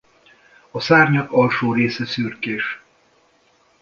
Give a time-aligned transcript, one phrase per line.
[0.71, 2.81] A szárnyak alsó része szürkés.